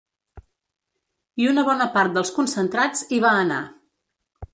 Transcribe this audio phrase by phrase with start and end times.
[1.43, 3.61] I una bona part dels concentrats hi va anar.